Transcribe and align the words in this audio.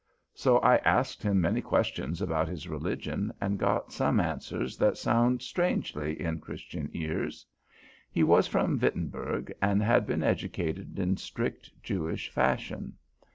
So 0.33 0.57
I 0.61 0.77
asked 0.77 1.21
him 1.21 1.41
many 1.41 1.61
questions 1.61 2.23
about 2.23 2.47
his 2.47 2.67
religion, 2.67 3.31
and 3.39 3.59
got 3.59 3.93
some 3.93 4.19
answers 4.19 4.75
that 4.77 4.97
sound 4.97 5.43
strangely 5.43 6.19
in 6.19 6.39
Christian 6.39 6.89
ears. 6.93 7.45
He 8.11 8.23
was 8.23 8.47
from 8.47 8.79
Wittenberg, 8.79 9.53
and 9.61 9.83
had 9.83 10.07
been 10.07 10.23
educated 10.23 10.97
in 10.97 11.17
strict 11.17 11.83
Jewish 11.83 12.31
fashion. 12.31 12.93